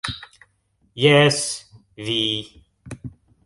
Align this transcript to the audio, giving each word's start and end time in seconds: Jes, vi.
Jes, 1.03 1.37
vi. 2.05 2.19